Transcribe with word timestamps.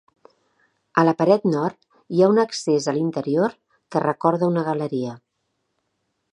A 1.01 1.03
la 1.07 1.13
paret 1.19 1.45
nord 1.49 1.77
hi 2.15 2.23
ha 2.25 2.31
un 2.33 2.41
accés 2.45 2.87
a 2.87 2.95
l'interior 2.97 3.55
que 3.95 4.05
recorda 4.07 4.51
una 4.55 4.67
galeria. 4.73 5.15